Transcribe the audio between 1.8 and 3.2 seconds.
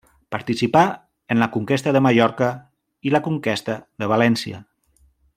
de Mallorca i